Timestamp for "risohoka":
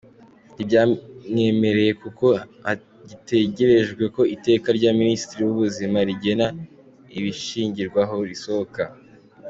8.29-8.83